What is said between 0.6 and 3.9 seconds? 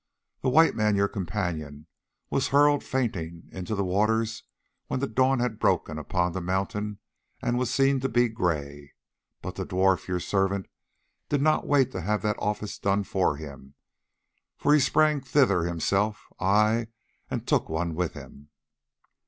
man, your companion, was hurled fainting into the